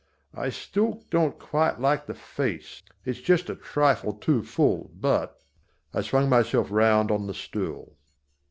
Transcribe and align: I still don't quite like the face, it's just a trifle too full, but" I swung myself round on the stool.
I 0.33 0.49
still 0.49 1.03
don't 1.11 1.37
quite 1.37 1.79
like 1.79 2.07
the 2.07 2.15
face, 2.15 2.81
it's 3.05 3.21
just 3.21 3.51
a 3.51 3.55
trifle 3.55 4.13
too 4.13 4.41
full, 4.41 4.89
but" 4.95 5.39
I 5.93 6.01
swung 6.01 6.27
myself 6.27 6.71
round 6.71 7.11
on 7.11 7.27
the 7.27 7.35
stool. 7.35 7.99